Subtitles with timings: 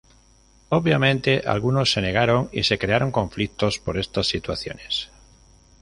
[0.69, 5.11] Obviamente algunos se negaron y se crearon conflictos por estas situaciones.